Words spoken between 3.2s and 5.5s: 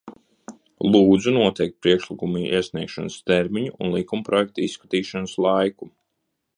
termiņu un likumprojekta izskatīšanas